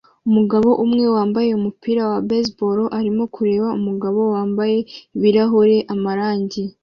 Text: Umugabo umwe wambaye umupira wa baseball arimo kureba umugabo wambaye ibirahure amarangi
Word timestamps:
Umugabo 0.29 0.69
umwe 0.83 1.03
wambaye 1.15 1.49
umupira 1.59 2.01
wa 2.11 2.17
baseball 2.29 2.77
arimo 2.97 3.23
kureba 3.35 3.67
umugabo 3.79 4.19
wambaye 4.33 4.77
ibirahure 5.15 5.77
amarangi 5.93 6.63